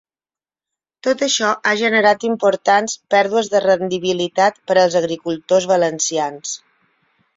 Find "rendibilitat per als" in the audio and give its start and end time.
3.69-4.99